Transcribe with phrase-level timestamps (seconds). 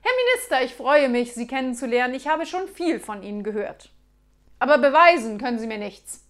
[0.00, 2.14] Herr Minister, ich freue mich, Sie kennenzulernen.
[2.14, 3.90] Ich habe schon viel von Ihnen gehört.
[4.58, 6.27] Aber beweisen können Sie mir nichts.